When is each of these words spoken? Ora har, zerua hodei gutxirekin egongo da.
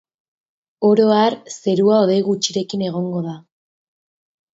Ora 0.87 1.03
har, 1.17 1.35
zerua 1.57 1.97
hodei 2.05 2.15
gutxirekin 2.29 2.87
egongo 2.87 3.21
da. 3.27 3.35